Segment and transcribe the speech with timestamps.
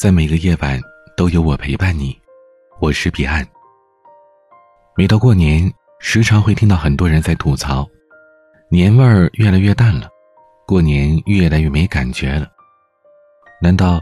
[0.00, 0.80] 在每个夜晚
[1.14, 2.18] 都有我陪伴你，
[2.80, 3.46] 我是彼岸。
[4.96, 7.86] 每到过年，时常会听到很多人在吐槽，
[8.70, 10.08] 年味儿越来越淡了，
[10.66, 12.48] 过年越来越没感觉了。
[13.60, 14.00] 难道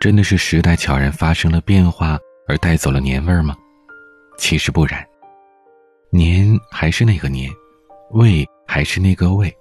[0.00, 3.56] 真的是时代悄然发生了变化而带走了年味儿吗？
[4.38, 5.04] 其实不然，
[6.12, 7.50] 年还是那个年，
[8.12, 9.52] 味还是那个味，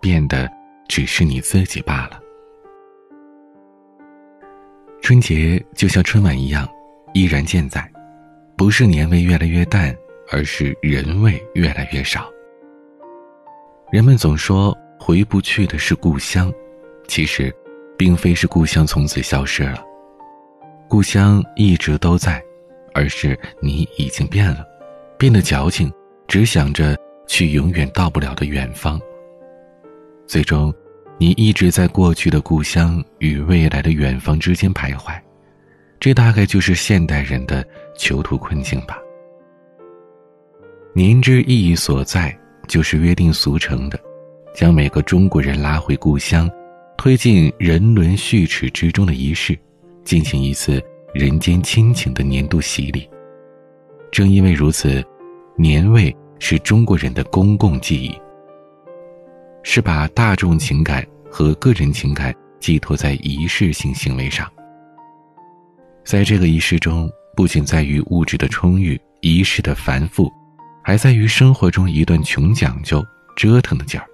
[0.00, 0.50] 变的
[0.88, 2.20] 只是你自己罢了。
[5.02, 6.68] 春节就像春晚一样，
[7.14, 7.90] 依然健在，
[8.56, 9.94] 不是年味越来越淡，
[10.30, 12.30] 而是人味越来越少。
[13.90, 16.52] 人们总说回不去的是故乡，
[17.08, 17.52] 其实，
[17.98, 19.82] 并非是故乡从此消失了，
[20.88, 22.40] 故乡一直都在，
[22.94, 24.64] 而是你已经变了，
[25.18, 25.92] 变得矫情，
[26.28, 29.00] 只想着去永远到不了的远方。
[30.26, 30.72] 最终。
[31.22, 35.12] 你一直在过去的故乡与未来的远方之间徘徊，
[36.00, 37.62] 这大概就是现代人的
[37.94, 38.96] 囚徒困境吧。
[40.94, 42.34] 年之意义所在，
[42.66, 44.00] 就是约定俗成的，
[44.54, 46.50] 将每个中国人拉回故乡，
[46.96, 49.54] 推进人伦序齿之中的仪式，
[50.02, 53.06] 进行一次人间亲情的年度洗礼。
[54.10, 55.04] 正因为如此，
[55.54, 58.18] 年味是中国人的公共记忆。
[59.62, 64.50] 是把大众情感和个人情感寄托在仪式性行为上。
[66.04, 70.30] 在这个仪式中，不仅在于物质的充裕、仪式的繁复，
[70.82, 73.04] 还在于生活中一段穷讲究、
[73.36, 74.06] 折腾的劲儿，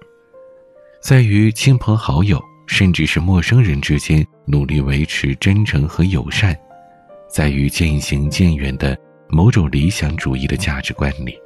[1.01, 6.55] 在于亲朋好友甚至是陌生人之间努力维持真诚和友善，
[7.29, 8.97] 在于渐行渐远的
[9.29, 11.37] 某种理想主义的价值观里。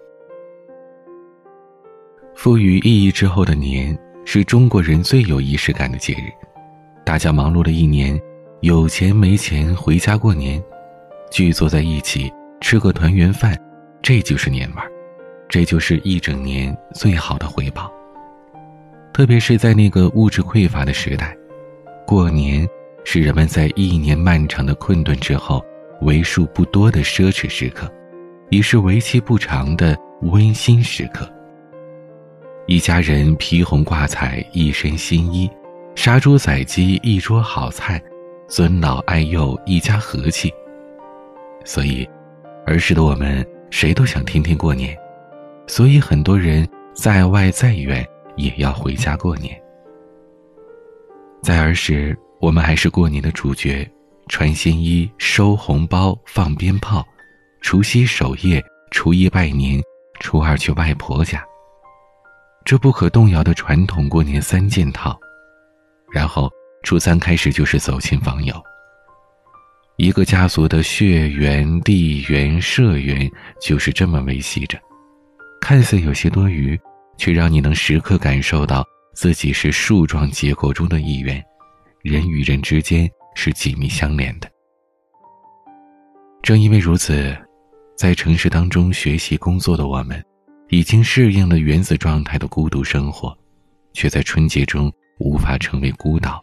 [2.42, 6.26] 赋予意义之后的年，是中国人最有仪式感的节日。
[7.06, 8.20] 大家忙碌了一年，
[8.62, 10.60] 有钱没钱回家过年，
[11.30, 13.56] 聚坐在一起吃个团圆饭，
[14.02, 14.92] 这就是年味儿，
[15.48, 17.94] 这就是一整年最好的回报。
[19.14, 21.38] 特别是在那个物质匮乏的时代，
[22.08, 22.68] 过年
[23.04, 25.64] 是人们在一年漫长的困顿之后
[26.02, 27.88] 为数不多的奢侈时刻，
[28.50, 31.32] 也是为期不长的温馨时刻。
[32.72, 35.52] 一家人披红挂彩，一身新衣，
[35.94, 38.02] 杀猪宰鸡，一桌好菜，
[38.48, 40.50] 尊老爱幼，一家和气。
[41.66, 42.08] 所以，
[42.66, 44.98] 儿时的我们谁都想天天过年，
[45.68, 49.62] 所以很多人在外再远也要回家过年。
[51.44, 53.86] 在儿时，我们还是过年的主角，
[54.30, 57.06] 穿新衣，收红包，放鞭炮，
[57.60, 59.84] 除夕守夜，初一拜年，
[60.22, 61.46] 初二去外婆家。
[62.64, 65.20] 这不可动摇的传统过年三件套，
[66.12, 66.50] 然后
[66.84, 68.56] 初三开始就是走亲访友。
[69.98, 73.30] 一个家族的血缘、地缘、社缘
[73.62, 74.80] 就是这么维系着，
[75.60, 76.80] 看似有些多余，
[77.18, 81.44] 却让你能时刻感受到自己是树状结构中的一员，
[82.04, 84.50] 人与人之间是紧密相连的。
[86.42, 87.38] 正因为如此，
[87.96, 90.24] 在城市当中学习工作的我们。
[90.72, 93.38] 已经适应了原子状态的孤独生活，
[93.92, 94.90] 却在春节中
[95.20, 96.42] 无法成为孤岛，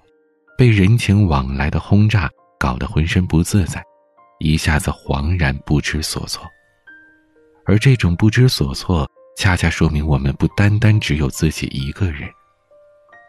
[0.56, 2.30] 被人情往来的轰炸
[2.60, 3.82] 搞得浑身不自在，
[4.38, 6.46] 一下子恍然不知所措。
[7.64, 12.28] 而这种不知所措，恰恰说明我们不单单只有自己一个人。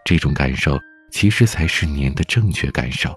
[0.03, 0.77] 这种感受
[1.13, 3.15] 其实才是年的正确感受，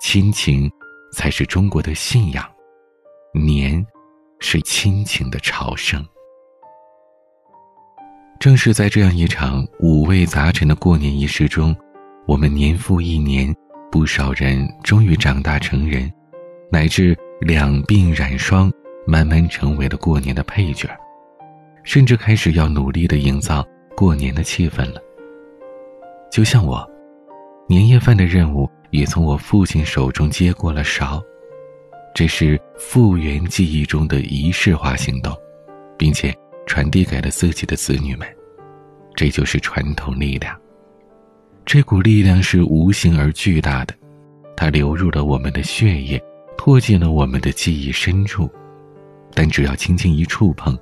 [0.00, 0.70] 亲情
[1.12, 2.50] 才是中国的信仰，
[3.34, 3.86] 年
[4.40, 6.02] 是亲情的朝圣。
[8.44, 11.74] 正是在这样一场五味杂陈的过年仪式中，
[12.26, 13.50] 我们年复一年，
[13.90, 16.12] 不少人终于长大成人，
[16.70, 18.70] 乃至两鬓染霜，
[19.06, 20.86] 慢慢成为了过年的配角，
[21.84, 23.66] 甚至开始要努力的营造
[23.96, 25.00] 过年的气氛了。
[26.30, 26.86] 就像我，
[27.66, 31.18] 年夜饭的任务也从我父亲手中接过了勺，
[32.14, 35.34] 这是复原记忆中的仪式化行动，
[35.96, 36.30] 并且。
[36.66, 38.26] 传递给了自己的子女们，
[39.14, 40.58] 这就是传统力量。
[41.64, 43.94] 这股力量是无形而巨大的，
[44.56, 46.22] 它流入了我们的血液，
[46.56, 48.50] 拓进了我们的记忆深处。
[49.32, 50.78] 但只要轻轻一触碰，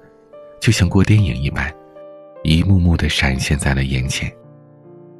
[0.60, 1.72] 就像过电影一般，
[2.42, 4.30] 一幕幕的闪现在了眼前。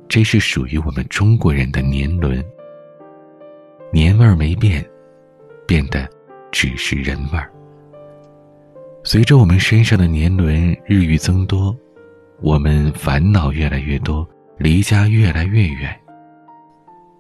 [0.09, 2.45] 这是属于我们中国人的年轮。
[3.91, 4.85] 年味儿没变，
[5.67, 6.09] 变的
[6.51, 7.51] 只是人味儿。
[9.05, 11.75] 随着我们身上的年轮日益增多，
[12.43, 14.29] 我们烦恼越来越多，
[14.59, 15.97] 离家越来越远。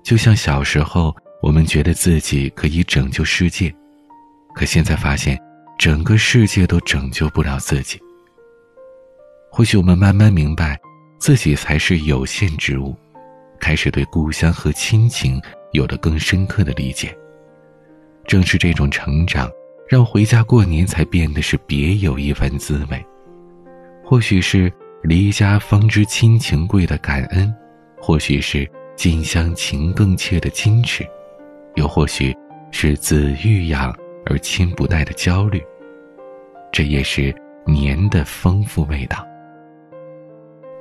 [0.02, 3.72] 就像小时候我们觉得自己可以拯救世界，
[4.52, 5.38] 可现在发现，
[5.78, 8.00] 整个世界都拯救不了自己。
[9.48, 10.76] 或许我们慢慢明白，
[11.20, 12.96] 自己才是有限之物，
[13.60, 15.40] 开始对故乡和亲情
[15.70, 17.16] 有了更深刻的理解。
[18.26, 19.48] 正是这种成长，
[19.88, 23.06] 让回家过年才变得是别有一番滋味。
[24.04, 24.70] 或许是
[25.02, 27.52] 离家方知亲情贵的感恩，
[28.00, 31.04] 或许是近乡情更怯的矜持，
[31.74, 32.32] 又或许
[32.70, 33.92] 是子欲养
[34.26, 35.60] 而亲不待的焦虑。
[36.70, 37.34] 这也是
[37.66, 39.26] 年的丰富味道。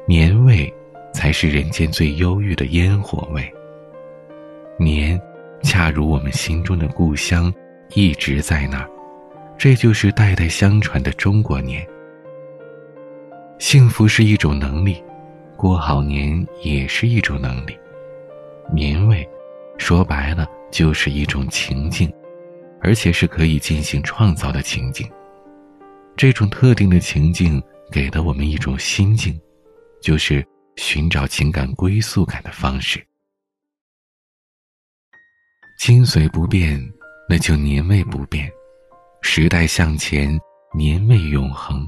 [0.07, 0.71] 年味，
[1.13, 3.51] 才是人间最忧郁的烟火味。
[4.77, 5.19] 年，
[5.63, 7.51] 恰如我们心中的故乡，
[7.95, 8.87] 一直在那儿。
[9.57, 11.85] 这就是代代相传的中国年。
[13.61, 15.01] 幸福是一种能力，
[15.55, 17.77] 过好年也是一种能力。
[18.73, 19.29] 年味，
[19.77, 22.11] 说白了就是一种情境，
[22.81, 25.07] 而且是可以进行创造的情境。
[26.17, 27.61] 这种特定的情境，
[27.91, 29.39] 给了我们一种心境。
[30.01, 30.43] 就是
[30.77, 32.99] 寻找情感归宿感的方式。
[35.77, 36.81] 精髓不变，
[37.29, 38.51] 那就年味不变。
[39.21, 40.35] 时代向前，
[40.73, 41.87] 年味永恒。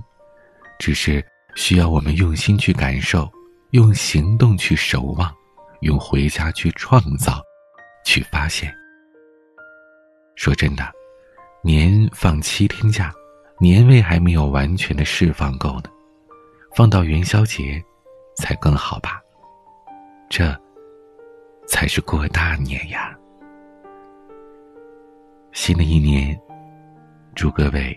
[0.78, 1.26] 只是
[1.56, 3.32] 需要我们用心去感受，
[3.72, 5.34] 用行动去守望，
[5.82, 7.42] 用回家去创造，
[8.06, 8.74] 去发现。
[10.36, 10.92] 说真的，
[11.64, 13.14] 年放七天假，
[13.60, 15.90] 年味还没有完全的释放够呢。
[16.76, 17.84] 放到元宵节。
[18.36, 19.22] 才更好吧，
[20.28, 20.60] 这
[21.68, 23.16] 才是过大年呀！
[25.52, 26.36] 新的一年，
[27.36, 27.96] 祝各位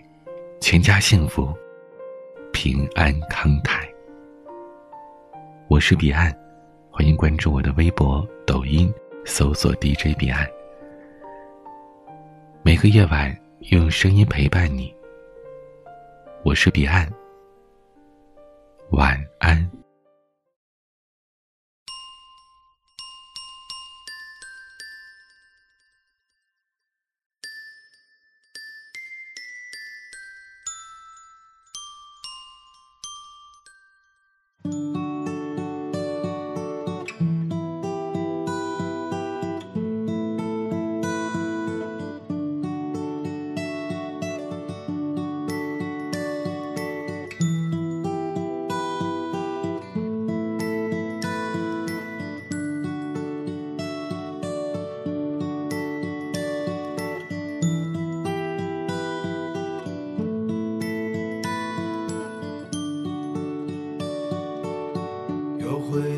[0.61, 1.51] 全家幸福、
[2.59, 3.87] 平安慷慨。
[5.67, 6.35] 我是彼岸，
[6.89, 8.91] 欢迎关注我的微博、抖音，
[9.25, 10.43] 搜索 DJ 彼岸。
[12.63, 13.31] 每个夜晚
[13.69, 14.91] 用声音陪伴你。
[16.43, 17.07] 我是彼岸，
[18.89, 19.69] 晚安。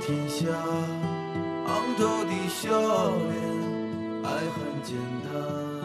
[0.00, 0.46] 天下，
[1.66, 3.34] 昂头的笑脸，
[4.24, 5.75] 爱很简单。